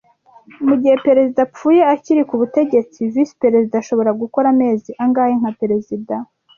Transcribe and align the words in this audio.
Mugihe 0.67 0.95
Perezida 1.07 1.39
apfuye 1.47 1.81
akiri 1.93 2.21
ku 2.29 2.35
butegetsi, 2.41 2.97
Visi-Perezida 3.13 3.75
ashobora 3.79 4.11
gukora 4.21 4.47
amezi 4.53 4.91
angahe 5.03 5.33
nka 5.39 5.51
Perezida 5.61 6.13